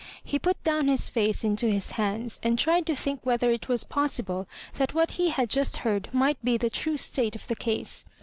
[0.23, 3.83] He put down his face into his hands, and tried to think whether it was
[3.83, 8.03] possible that what he had just heard might be the true state of the case.